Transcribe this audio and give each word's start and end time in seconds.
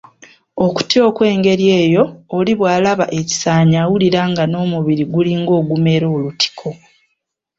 Okutya 0.65 0.99
okw'engeri 1.09 1.65
eyo, 1.81 2.03
oli 2.37 2.53
bw'alaba 2.59 3.05
ekisaanyi 3.19 3.75
awulira 3.83 4.21
nga 4.31 4.43
n'omubiri 4.47 5.03
gulinga 5.13 5.51
ogumera 5.59 6.07
olutiko 6.15 6.67